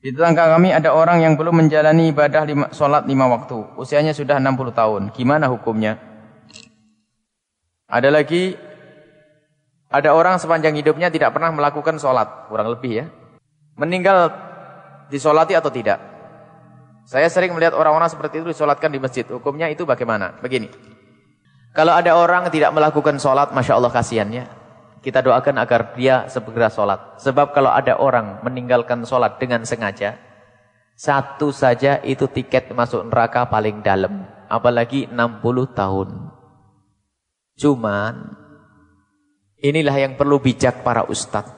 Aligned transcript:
Di 0.00 0.16
tetangga 0.16 0.48
kami 0.56 0.72
ada 0.72 0.96
orang 0.96 1.20
yang 1.20 1.36
belum 1.36 1.60
menjalani 1.60 2.08
ibadah 2.08 2.48
lima, 2.48 2.66
sholat 2.72 3.04
lima 3.04 3.28
waktu. 3.28 3.76
Usianya 3.76 4.16
sudah 4.16 4.40
60 4.40 4.72
tahun. 4.72 5.02
Gimana 5.12 5.44
hukumnya? 5.52 6.00
Ada 7.84 8.08
lagi, 8.08 8.56
ada 9.92 10.16
orang 10.16 10.40
sepanjang 10.40 10.72
hidupnya 10.80 11.12
tidak 11.12 11.36
pernah 11.36 11.52
melakukan 11.52 12.00
sholat. 12.00 12.48
Kurang 12.48 12.72
lebih 12.72 13.04
ya. 13.04 13.06
Meninggal 13.76 14.32
disolati 15.12 15.52
atau 15.52 15.68
tidak? 15.68 16.00
Saya 17.04 17.28
sering 17.28 17.52
melihat 17.52 17.76
orang-orang 17.76 18.08
seperti 18.08 18.40
itu 18.40 18.56
disolatkan 18.56 18.88
di 18.88 19.02
masjid. 19.02 19.28
Hukumnya 19.28 19.68
itu 19.68 19.84
bagaimana? 19.84 20.40
Begini. 20.40 20.72
Kalau 21.76 21.92
ada 21.92 22.16
orang 22.16 22.48
tidak 22.48 22.72
melakukan 22.72 23.20
sholat, 23.20 23.52
Masya 23.52 23.76
Allah 23.76 23.92
kasihannya. 23.92 24.59
Kita 25.00 25.24
doakan 25.24 25.56
agar 25.56 25.96
dia 25.96 26.28
segera 26.28 26.68
sholat. 26.68 27.16
Sebab 27.24 27.56
kalau 27.56 27.72
ada 27.72 27.96
orang 27.96 28.44
meninggalkan 28.44 29.00
sholat 29.08 29.40
dengan 29.40 29.64
sengaja, 29.64 30.20
satu 30.92 31.48
saja 31.56 32.04
itu 32.04 32.28
tiket 32.28 32.68
masuk 32.76 33.08
neraka 33.08 33.48
paling 33.48 33.80
dalam. 33.80 34.28
Apalagi 34.52 35.08
60 35.08 35.72
tahun. 35.72 36.08
Cuman, 37.56 38.36
inilah 39.64 39.96
yang 39.96 40.20
perlu 40.20 40.36
bijak 40.36 40.84
para 40.84 41.08
ustadz. 41.08 41.56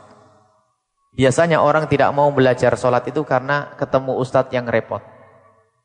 Biasanya 1.18 1.58
orang 1.58 1.90
tidak 1.90 2.14
mau 2.14 2.30
belajar 2.30 2.78
sholat 2.78 3.02
itu 3.10 3.26
karena 3.26 3.74
ketemu 3.74 4.22
ustadz 4.22 4.54
yang 4.54 4.70
repot. 4.70 5.02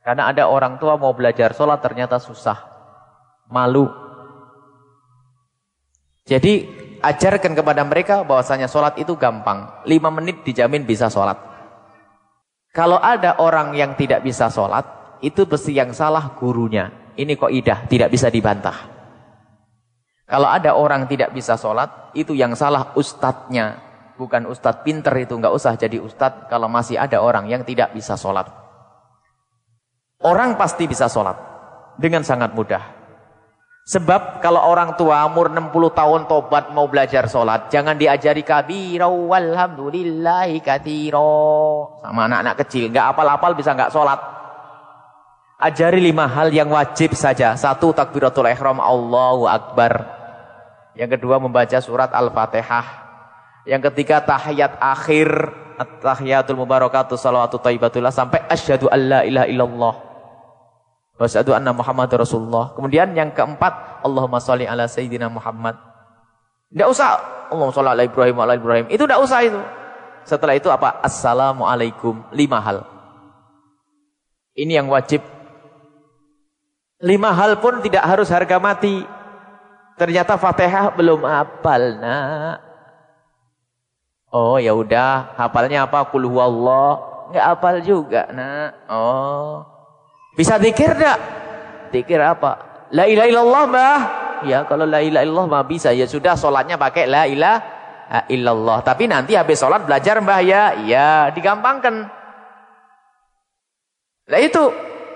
Karena 0.06 0.30
ada 0.30 0.46
orang 0.46 0.78
tua 0.78 0.94
mau 0.96 1.12
belajar 1.18 1.58
sholat 1.58 1.82
ternyata 1.82 2.22
susah. 2.22 2.62
Malu. 3.50 3.90
Jadi 6.24 6.77
ajarkan 7.02 7.54
kepada 7.54 7.82
mereka 7.86 8.22
bahwasanya 8.26 8.70
sholat 8.70 8.98
itu 9.02 9.14
gampang. 9.16 9.84
Lima 9.86 10.10
menit 10.10 10.42
dijamin 10.42 10.84
bisa 10.84 11.12
sholat. 11.12 11.38
Kalau 12.74 13.02
ada 13.02 13.42
orang 13.42 13.74
yang 13.74 13.98
tidak 13.98 14.22
bisa 14.22 14.54
sholat, 14.54 14.86
itu 15.22 15.50
pasti 15.50 15.74
yang 15.74 15.94
salah 15.98 16.38
gurunya. 16.38 17.14
Ini 17.18 17.34
kok 17.34 17.50
idah, 17.50 17.90
tidak 17.90 18.14
bisa 18.14 18.30
dibantah. 18.30 18.94
Kalau 20.28 20.46
ada 20.52 20.76
orang 20.76 21.08
tidak 21.08 21.34
bisa 21.34 21.58
sholat, 21.58 22.14
itu 22.14 22.38
yang 22.38 22.54
salah 22.54 22.94
ustadznya. 22.94 23.82
Bukan 24.18 24.50
ustadz 24.50 24.82
pinter 24.82 25.14
itu, 25.18 25.38
nggak 25.38 25.54
usah 25.54 25.78
jadi 25.78 26.02
ustadz 26.02 26.50
kalau 26.50 26.66
masih 26.70 26.98
ada 26.98 27.22
orang 27.22 27.50
yang 27.50 27.62
tidak 27.66 27.94
bisa 27.94 28.18
sholat. 28.18 28.50
Orang 30.22 30.58
pasti 30.58 30.90
bisa 30.90 31.06
sholat 31.06 31.38
dengan 32.02 32.26
sangat 32.26 32.54
mudah. 32.58 32.97
Sebab 33.88 34.44
kalau 34.44 34.68
orang 34.68 35.00
tua 35.00 35.24
umur 35.24 35.48
60 35.48 35.72
tahun 35.96 36.22
tobat 36.28 36.76
mau 36.76 36.92
belajar 36.92 37.24
sholat, 37.32 37.72
jangan 37.72 37.96
diajari 37.96 38.44
kabiro 38.44 39.08
walhamdulillahi 39.32 40.60
katiro. 40.60 41.96
Sama 42.04 42.28
anak-anak 42.28 42.68
kecil, 42.68 42.92
nggak 42.92 43.16
apal-apal 43.16 43.56
bisa 43.56 43.72
nggak 43.72 43.96
sholat. 43.96 44.20
Ajari 45.56 46.04
lima 46.04 46.28
hal 46.28 46.52
yang 46.52 46.68
wajib 46.68 47.16
saja. 47.16 47.56
Satu, 47.56 47.96
takbiratul 47.96 48.52
ihram, 48.52 48.84
Allahu 48.84 49.48
Akbar. 49.48 50.04
Yang 50.92 51.18
kedua, 51.18 51.40
membaca 51.40 51.80
surat 51.80 52.12
Al-Fatihah. 52.12 52.86
Yang 53.64 53.90
ketiga, 53.90 54.20
tahiyat 54.20 54.84
akhir, 54.84 55.32
tahiyatul 56.04 56.60
mubarakatuh, 56.60 57.16
salawatu 57.16 57.58
taibatullah, 57.58 58.12
sampai 58.12 58.44
asyhadu 58.52 58.92
an 58.92 59.00
la 59.00 59.20
ilaha 59.24 59.48
illallah. 59.48 60.07
Wasyhadu 61.18 61.58
anna 61.58 61.74
Muhammad 61.74 62.14
Rasulullah. 62.14 62.78
Kemudian 62.78 63.18
yang 63.18 63.34
keempat, 63.34 64.06
Allahumma 64.06 64.38
sholli 64.38 64.70
ala 64.70 64.86
sayyidina 64.86 65.34
Muhammad. 65.34 65.74
Tidak 66.70 66.88
usah 66.88 67.10
Allahumma 67.50 67.74
sholli 67.74 67.90
ala 67.90 68.04
Ibrahim 68.06 68.38
ala 68.38 68.54
Ibrahim. 68.54 68.86
Itu 68.94 69.10
tidak 69.10 69.26
usah 69.26 69.42
itu. 69.42 69.58
Setelah 70.30 70.54
itu 70.54 70.70
apa? 70.70 71.02
Assalamualaikum. 71.02 72.22
Lima 72.30 72.62
hal. 72.62 72.86
Ini 74.54 74.78
yang 74.84 74.94
wajib. 74.94 75.26
Lima 77.02 77.34
hal 77.34 77.58
pun 77.62 77.82
tidak 77.82 78.06
harus 78.06 78.30
harga 78.30 78.62
mati. 78.62 79.02
Ternyata 79.98 80.38
Fatihah 80.38 80.94
belum 80.94 81.26
hafal, 81.26 81.98
nak. 81.98 82.62
Oh, 84.30 84.62
ya 84.62 84.78
udah, 84.78 85.34
hafalnya 85.34 85.90
apa? 85.90 86.06
Qul 86.14 86.30
huwallah. 86.30 87.02
Enggak 87.34 87.46
hafal 87.58 87.76
juga, 87.82 88.22
nak. 88.30 88.70
Oh. 88.86 89.77
Bisa 90.38 90.62
dikir 90.62 90.94
tak? 90.94 91.18
Dikir 91.90 92.22
apa? 92.22 92.86
La 92.94 93.10
ilaha 93.10 93.26
illallah 93.26 93.64
mbah. 93.66 94.00
Ya 94.46 94.62
kalau 94.70 94.86
la 94.86 95.02
ilaha 95.02 95.26
illallah 95.26 95.48
mah 95.50 95.66
bisa. 95.66 95.90
Ya 95.98 96.06
sudah 96.06 96.38
sholatnya 96.38 96.78
pakai 96.78 97.10
la 97.10 97.26
ilaha 97.26 97.58
illallah. 98.30 98.86
Tapi 98.86 99.10
nanti 99.10 99.34
habis 99.34 99.58
sholat 99.58 99.90
belajar 99.90 100.22
mbah 100.22 100.40
ya. 100.46 100.78
Ya 100.86 101.34
digampangkan. 101.34 102.06
Lah 104.30 104.40
itu. 104.46 104.62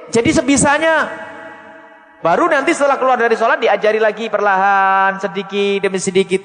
Jadi 0.09 0.29
sebisanya. 0.33 1.29
Baru 2.25 2.49
nanti 2.49 2.73
setelah 2.73 2.97
keluar 2.97 3.21
dari 3.21 3.37
sholat 3.37 3.61
diajari 3.61 4.01
lagi 4.01 4.25
perlahan. 4.25 5.21
Sedikit 5.21 5.85
demi 5.85 6.01
sedikit. 6.01 6.41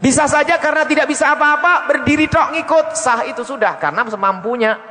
Bisa 0.00 0.24
saja 0.24 0.56
karena 0.56 0.88
tidak 0.88 1.12
bisa 1.12 1.36
apa-apa. 1.36 1.92
Berdiri 1.92 2.24
tok 2.24 2.56
ngikut. 2.56 2.96
Sah 2.96 3.28
itu 3.28 3.44
sudah. 3.44 3.76
Karena 3.76 4.00
semampunya. 4.08 4.89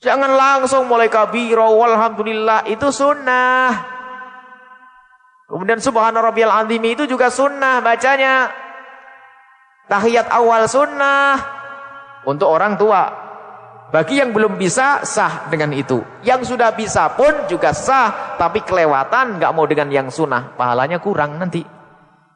Jangan 0.00 0.32
langsung 0.32 0.88
mulai 0.88 1.12
kabiro 1.12 1.76
walhamdulillah 1.76 2.64
itu 2.72 2.88
sunnah. 2.88 3.68
Kemudian 5.44 5.76
subhana 5.76 6.24
rabbiyal 6.24 6.64
azim 6.64 6.80
itu 6.88 7.04
juga 7.04 7.28
sunnah 7.28 7.84
bacanya. 7.84 8.48
Tahiyat 9.92 10.32
awal 10.32 10.64
sunnah 10.64 11.36
untuk 12.24 12.48
orang 12.48 12.80
tua. 12.80 13.12
Bagi 13.92 14.22
yang 14.22 14.32
belum 14.32 14.56
bisa 14.56 15.04
sah 15.04 15.50
dengan 15.52 15.76
itu. 15.76 16.00
Yang 16.24 16.54
sudah 16.54 16.72
bisa 16.72 17.12
pun 17.12 17.44
juga 17.50 17.76
sah, 17.76 18.38
tapi 18.40 18.64
kelewatan 18.64 19.36
nggak 19.36 19.52
mau 19.52 19.66
dengan 19.66 19.90
yang 19.90 20.08
sunnah, 20.08 20.54
pahalanya 20.54 21.02
kurang 21.02 21.36
nanti. 21.36 21.60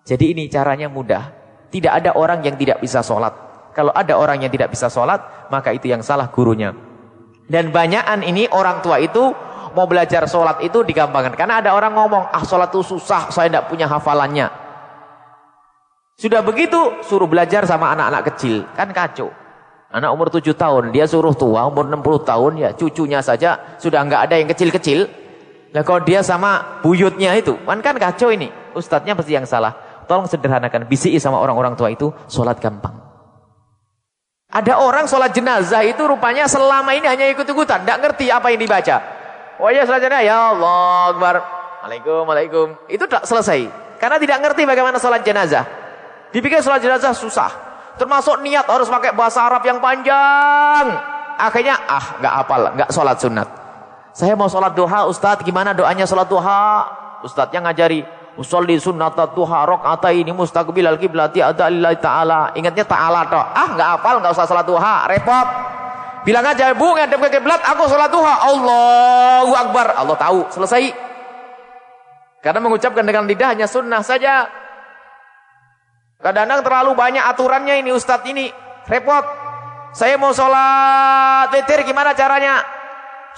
Jadi 0.05 0.37
ini 0.37 0.51
caranya 0.51 0.91
mudah. 0.93 1.33
Tidak 1.73 1.89
ada 1.95 2.13
orang 2.19 2.45
yang 2.45 2.59
tidak 2.61 2.83
bisa 2.83 3.01
sholat. 3.01 3.33
Kalau 3.73 3.95
ada 3.95 4.19
orang 4.19 4.43
yang 4.43 4.53
tidak 4.53 4.75
bisa 4.75 4.91
sholat, 4.91 5.49
maka 5.49 5.73
itu 5.73 5.89
yang 5.89 6.03
salah 6.03 6.27
gurunya. 6.29 6.94
Dan 7.45 7.71
banyakan 7.71 8.25
ini 8.25 8.49
orang 8.49 8.81
tua 8.81 8.97
itu 9.01 9.33
mau 9.77 9.85
belajar 9.85 10.25
sholat 10.31 10.63
itu 10.65 10.81
digampangkan. 10.81 11.37
Karena 11.37 11.61
ada 11.61 11.77
orang 11.77 11.93
ngomong, 11.93 12.31
ah 12.33 12.45
sholat 12.47 12.73
itu 12.73 12.81
susah, 12.97 13.29
saya 13.29 13.51
tidak 13.51 13.69
punya 13.69 13.85
hafalannya. 13.91 14.49
Sudah 16.15 16.41
begitu, 16.47 17.03
suruh 17.05 17.27
belajar 17.27 17.67
sama 17.67 17.91
anak-anak 17.91 18.23
kecil. 18.33 18.65
Kan 18.79 18.95
kacau. 18.95 19.35
Anak 19.95 20.11
umur 20.11 20.27
7 20.27 20.43
tahun, 20.59 20.91
dia 20.91 21.07
suruh 21.07 21.35
tua, 21.39 21.71
umur 21.71 21.87
60 21.87 22.27
tahun, 22.27 22.53
ya 22.59 22.71
cucunya 22.75 23.23
saja 23.23 23.79
sudah 23.79 24.03
nggak 24.03 24.21
ada 24.27 24.35
yang 24.43 24.49
kecil-kecil. 24.51 25.07
Nah 25.71 25.83
kalau 25.87 26.03
dia 26.03 26.23
sama 26.23 26.83
buyutnya 26.83 27.35
itu, 27.39 27.55
kan 27.63 27.79
kan 27.79 27.95
kacau 27.99 28.31
ini. 28.31 28.51
Ustadznya 28.75 29.15
pasti 29.15 29.39
yang 29.39 29.47
salah. 29.47 29.75
Tolong 30.11 30.27
sederhanakan, 30.27 30.91
bisi 30.91 31.15
sama 31.23 31.39
orang-orang 31.39 31.79
tua 31.79 31.95
itu, 31.95 32.11
sholat 32.27 32.59
gampang. 32.59 33.14
Ada 34.55 34.79
orang 34.79 35.11
sholat 35.11 35.35
jenazah 35.35 35.83
itu 35.83 35.99
rupanya 36.07 36.47
selama 36.47 36.95
ini 36.95 37.11
hanya 37.11 37.27
ikut-ikutan. 37.35 37.83
Tidak 37.83 37.99
ngerti 37.99 38.31
apa 38.31 38.55
yang 38.55 38.63
dibaca. 38.63 38.97
Oh 39.59 39.67
ya 39.67 39.83
sholat 39.83 39.99
jenazah. 39.99 40.23
Ya 40.23 40.39
Allah 40.55 41.11
Akbar. 41.11 41.35
Waalaikum, 41.83 42.23
waalaikum. 42.23 42.67
Itu 42.87 43.11
tak 43.11 43.27
selesai. 43.27 43.67
Karena 43.99 44.17
tidak 44.23 44.39
ngerti 44.47 44.63
bagaimana 44.63 45.03
sholat 45.03 45.27
jenazah. 45.27 45.67
Dipikir 46.31 46.63
sholat 46.63 46.79
jenazah 46.79 47.11
susah. 47.11 47.51
Termasuk 47.99 48.43
niat 48.47 48.67
harus 48.67 48.87
pakai 48.87 49.11
bahasa 49.11 49.43
Arab 49.43 49.67
yang 49.67 49.83
panjang. 49.83 50.87
Akhirnya 51.35 51.75
ah 51.91 52.23
nggak 52.23 52.35
apal, 52.47 52.61
nggak 52.79 52.91
sholat 52.95 53.19
sunat. 53.19 53.49
Saya 54.15 54.39
mau 54.39 54.47
sholat 54.47 54.79
duha 54.79 55.11
Ustadz, 55.11 55.43
gimana 55.43 55.75
doanya 55.75 56.07
sholat 56.07 56.31
duha? 56.31 56.87
Ustadznya 57.27 57.59
ngajari 57.67 58.07
Usolli 58.35 58.75
sunnatat 58.83 59.39
duha 59.39 59.63
ini 60.11 60.35
mustaqbil 60.35 60.83
al-qiblati 60.83 61.39
ada 61.39 61.71
lillahi 61.71 61.99
ta'ala. 62.03 62.51
Ingatnya 62.59 62.83
ta'ala 62.83 63.21
toh. 63.31 63.39
Ah, 63.39 63.69
enggak 63.71 63.89
hafal, 63.95 64.15
enggak 64.19 64.33
usah 64.35 64.47
salat 64.51 64.67
duha, 64.67 65.07
repot. 65.07 65.49
Bilang 66.27 66.43
aja, 66.43 66.75
"Bu, 66.75 66.99
ngadep 66.99 67.21
ke 67.23 67.39
kiblat, 67.39 67.63
aku 67.63 67.87
salat 67.87 68.11
duha." 68.11 68.35
Allahu 68.43 69.53
akbar. 69.55 69.87
Allah 69.95 70.17
tahu, 70.19 70.51
selesai. 70.51 70.91
Karena 72.43 72.59
mengucapkan 72.59 73.07
dengan 73.07 73.23
lidah 73.25 73.55
hanya 73.55 73.71
sunnah 73.71 74.03
saja. 74.03 74.51
Kadang-kadang 76.19 76.65
terlalu 76.65 76.93
banyak 76.97 77.25
aturannya 77.25 77.85
ini 77.87 77.95
ustadz 77.95 78.27
ini. 78.27 78.51
Repot. 78.91 79.25
Saya 79.95 80.19
mau 80.19 80.35
sholat 80.35 81.55
witir 81.55 81.87
gimana 81.87 82.19
caranya? 82.19 82.67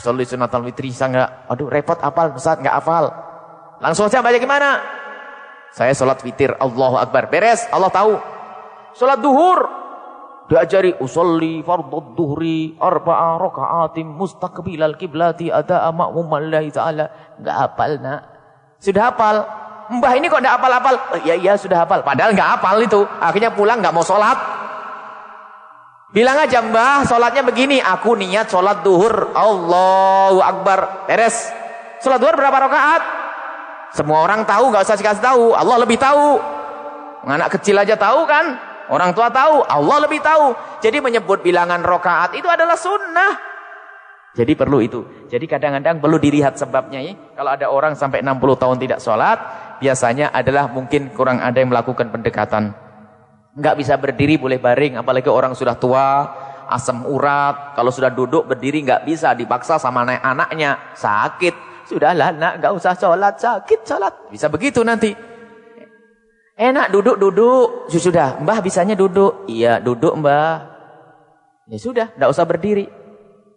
Sholli 0.01 0.25
sunatal 0.25 0.65
witri 0.65 0.89
enggak. 0.89 1.53
Aduh 1.53 1.69
repot 1.69 2.01
apal 2.01 2.33
Ustaz 2.33 2.57
enggak 2.65 2.81
hafal. 2.81 3.13
Langsung 3.81 4.09
saja 4.09 4.25
baca 4.25 4.39
gimana? 4.41 4.81
Saya 5.77 5.93
sholat 5.93 6.25
witir, 6.25 6.57
Allahu 6.57 6.97
Akbar. 6.97 7.29
Beres, 7.29 7.69
Allah 7.69 7.93
tahu. 7.93 8.17
Sholat 8.97 9.21
duhur. 9.21 9.85
Diajari 10.47 10.95
usolli 11.03 11.59
fardhu 11.61 12.15
duhri 12.15 12.79
arba'a 12.79 13.35
raka'atim 13.35 14.07
mustaqbilal 14.07 14.95
kiblati 14.95 15.51
ada 15.51 15.91
ma'muman 15.91 16.49
lillahi 16.49 16.71
ta'ala. 16.71 17.37
Enggak 17.37 17.57
hafal, 17.61 17.93
Nak. 17.99 18.21
Sudah 18.79 19.11
hafal. 19.11 19.37
Mbah 19.87 20.13
ini 20.17 20.31
kok 20.31 20.39
enggak 20.39 20.57
hafal-hafal? 20.57 20.97
Oh, 21.13 21.21
iya 21.27 21.35
iya 21.35 21.53
sudah 21.59 21.83
hafal. 21.83 22.07
Padahal 22.07 22.31
enggak 22.33 22.57
hafal 22.57 22.79
itu. 22.79 23.03
Akhirnya 23.19 23.51
pulang 23.53 23.83
enggak 23.83 23.95
mau 23.95 24.07
sholat. 24.07 24.39
Bilang 26.15 26.39
aja 26.39 26.63
mbah, 26.63 27.05
sholatnya 27.05 27.43
begini. 27.43 27.83
Aku 27.83 28.15
niat 28.15 28.49
sholat 28.49 28.87
duhur. 28.87 29.35
Allahu 29.35 30.41
Akbar. 30.41 31.11
Beres. 31.11 31.51
Sholat 32.01 32.23
duhur 32.23 32.39
berapa 32.39 32.57
rakaat? 32.71 33.03
Semua 33.97 34.29
orang 34.29 34.45
tahu, 34.45 34.69
nggak 34.69 34.85
usah 34.85 35.01
dikasih 35.01 35.25
tahu. 35.25 35.57
Allah 35.57 35.77
lebih 35.81 35.97
tahu. 35.97 36.37
Anak 37.25 37.57
kecil 37.57 37.81
aja 37.81 37.97
tahu 37.97 38.29
kan? 38.29 38.61
Orang 38.93 39.17
tua 39.17 39.33
tahu, 39.33 39.65
Allah 39.65 40.05
lebih 40.05 40.21
tahu. 40.21 40.53
Jadi 40.85 41.01
menyebut 41.01 41.41
bilangan 41.41 41.81
rakaat 41.81 42.37
itu 42.37 42.45
adalah 42.45 42.77
sunnah. 42.77 43.57
Jadi 44.37 44.53
perlu 44.53 44.85
itu. 44.85 45.01
Jadi 45.33 45.49
kadang-kadang 45.49 45.97
perlu 45.97 46.21
dilihat 46.21 46.61
sebabnya 46.61 47.01
ya. 47.01 47.17
Kalau 47.33 47.51
ada 47.57 47.73
orang 47.73 47.97
sampai 47.97 48.21
60 48.21 48.61
tahun 48.61 48.77
tidak 48.77 49.01
sholat, 49.01 49.39
biasanya 49.81 50.29
adalah 50.29 50.69
mungkin 50.69 51.09
kurang 51.17 51.41
ada 51.41 51.57
yang 51.57 51.73
melakukan 51.73 52.13
pendekatan. 52.13 52.77
Enggak 53.57 53.81
bisa 53.81 53.97
berdiri 53.97 54.37
boleh 54.37 54.61
baring, 54.61 55.01
apalagi 55.01 55.33
orang 55.33 55.57
sudah 55.57 55.81
tua, 55.81 56.29
asam 56.69 57.09
urat. 57.09 57.73
Kalau 57.73 57.89
sudah 57.89 58.13
duduk 58.13 58.45
berdiri 58.45 58.85
enggak 58.85 59.09
bisa, 59.09 59.33
dipaksa 59.33 59.81
sama 59.81 60.05
anak 60.05 60.21
anaknya, 60.21 60.93
sakit. 60.93 61.66
Sudahlah 61.87 62.35
nak, 62.35 62.59
enggak 62.59 62.73
usah 62.75 62.99
sholat, 62.99 63.39
sakit 63.39 63.87
sholat. 63.87 64.13
Bisa 64.35 64.51
begitu 64.51 64.83
nanti. 64.83 65.15
Enak 66.59 66.91
duduk-duduk. 66.91 67.87
Sudah, 67.95 68.43
mbah 68.43 68.59
bisanya 68.59 68.99
duduk. 68.99 69.47
Iya 69.47 69.79
duduk 69.79 70.19
mbah. 70.19 70.67
Ya 71.71 71.79
sudah, 71.79 72.11
enggak 72.19 72.31
usah 72.35 72.43
berdiri. 72.43 72.91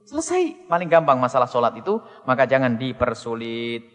Selesai. 0.05 0.69
Paling 0.69 0.89
gampang 0.89 1.17
masalah 1.17 1.49
sholat 1.49 1.73
itu, 1.77 1.97
maka 2.29 2.45
jangan 2.45 2.77
dipersulit. 2.77 3.85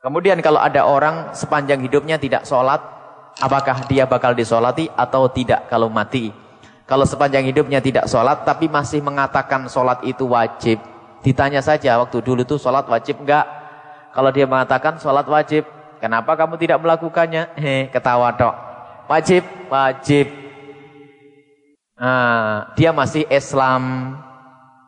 Kemudian 0.00 0.40
kalau 0.44 0.60
ada 0.60 0.84
orang 0.84 1.32
sepanjang 1.32 1.80
hidupnya 1.80 2.20
tidak 2.20 2.44
sholat, 2.44 2.80
apakah 3.40 3.88
dia 3.88 4.04
bakal 4.04 4.36
disolati 4.36 4.88
atau 4.92 5.28
tidak 5.32 5.68
kalau 5.68 5.88
mati. 5.88 6.28
Kalau 6.84 7.08
sepanjang 7.08 7.48
hidupnya 7.48 7.80
tidak 7.80 8.04
sholat 8.12 8.44
tapi 8.44 8.68
masih 8.68 9.00
mengatakan 9.00 9.64
sholat 9.72 10.04
itu 10.04 10.28
wajib. 10.28 10.93
Ditanya 11.24 11.64
saja 11.64 11.96
waktu 11.96 12.20
dulu 12.20 12.44
tuh 12.44 12.60
sholat 12.60 12.84
wajib 12.84 13.24
enggak? 13.24 13.48
Kalau 14.12 14.28
dia 14.28 14.44
mengatakan 14.44 15.00
sholat 15.00 15.24
wajib, 15.24 15.64
kenapa 15.98 16.36
kamu 16.36 16.60
tidak 16.60 16.78
melakukannya? 16.84 17.56
Heh, 17.56 17.88
ketawa 17.88 18.36
dok. 18.36 18.54
Wajib, 19.08 19.42
wajib. 19.72 20.28
Nah, 21.96 22.68
dia 22.76 22.92
masih 22.92 23.24
Islam. 23.32 24.14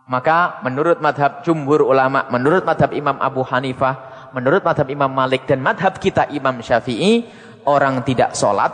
Maka 0.06 0.62
menurut 0.62 1.03
madhab 1.03 1.43
jumhur 1.43 1.83
ulama, 1.83 2.29
menurut 2.31 2.62
madhab 2.62 2.94
Imam 2.94 3.19
Abu 3.19 3.43
Hanifah, 3.43 4.31
menurut 4.31 4.62
madhab 4.62 4.87
Imam 4.87 5.11
Malik 5.11 5.49
dan 5.50 5.59
madhab 5.59 5.99
kita 5.99 6.31
Imam 6.31 6.62
Syafi'i, 6.62 7.27
orang 7.67 8.06
tidak 8.06 8.39
sholat, 8.39 8.71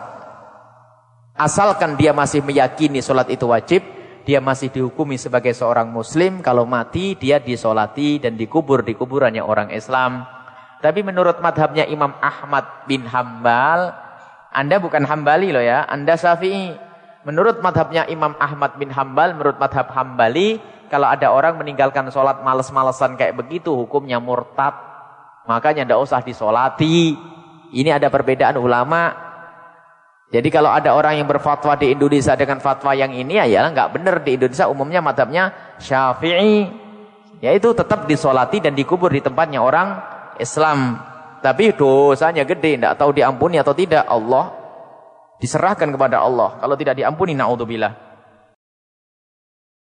asalkan 1.32 1.96
dia 1.96 2.12
masih 2.12 2.44
meyakini 2.44 3.00
sholat 3.00 3.32
itu 3.32 3.48
wajib, 3.48 3.80
dia 4.22 4.38
masih 4.38 4.70
dihukumi 4.70 5.18
sebagai 5.18 5.50
seorang 5.54 5.90
muslim, 5.90 6.38
kalau 6.40 6.62
mati 6.62 7.18
dia 7.18 7.42
disolati 7.42 8.22
dan 8.22 8.38
dikubur 8.38 8.86
di 8.86 8.94
kuburannya 8.94 9.42
orang 9.42 9.74
Islam. 9.74 10.22
Tapi 10.82 11.02
menurut 11.06 11.38
madhabnya 11.38 11.86
Imam 11.86 12.10
Ahmad 12.18 12.86
bin 12.90 13.06
Hambal, 13.06 13.94
Anda 14.50 14.82
bukan 14.82 15.06
Hambali 15.06 15.54
loh 15.54 15.62
ya, 15.62 15.86
Anda 15.86 16.18
Syafi'i. 16.18 16.74
Menurut 17.22 17.62
madhabnya 17.62 18.02
Imam 18.10 18.34
Ahmad 18.38 18.74
bin 18.82 18.90
Hambal, 18.90 19.38
menurut 19.38 19.54
madhab 19.62 19.94
Hambali, 19.94 20.58
kalau 20.90 21.06
ada 21.06 21.30
orang 21.30 21.54
meninggalkan 21.56 22.10
sholat 22.10 22.42
males-malesan 22.42 23.14
kayak 23.14 23.38
begitu, 23.38 23.70
hukumnya 23.72 24.18
murtad. 24.18 24.74
Makanya 25.46 25.86
tidak 25.86 26.02
usah 26.02 26.20
disolati. 26.20 27.14
Ini 27.72 27.96
ada 27.96 28.12
perbedaan 28.12 28.60
ulama. 28.60 29.31
Jadi 30.32 30.48
kalau 30.48 30.72
ada 30.72 30.96
orang 30.96 31.20
yang 31.20 31.28
berfatwa 31.28 31.76
di 31.76 31.92
Indonesia 31.92 32.32
dengan 32.32 32.56
fatwa 32.56 32.96
yang 32.96 33.12
ini 33.12 33.36
ya 33.36 33.68
nggak 33.68 33.92
benar 33.92 34.24
di 34.24 34.40
Indonesia 34.40 34.64
umumnya 34.64 35.04
madhabnya 35.04 35.76
Syafi'i. 35.76 36.80
Yaitu 37.44 37.74
tetap 37.76 38.08
disolati 38.08 38.62
dan 38.62 38.72
dikubur 38.72 39.12
di 39.12 39.20
tempatnya 39.20 39.60
orang 39.60 39.98
Islam. 40.40 40.96
Tapi 41.42 41.74
dosanya 41.74 42.46
gede, 42.46 42.78
tidak 42.78 42.94
tahu 42.96 43.10
diampuni 43.12 43.58
atau 43.58 43.74
tidak. 43.74 44.06
Allah 44.06 44.54
diserahkan 45.42 45.90
kepada 45.90 46.22
Allah. 46.22 46.62
Kalau 46.62 46.78
tidak 46.78 46.94
diampuni, 47.02 47.34
naudzubillah. 47.34 48.11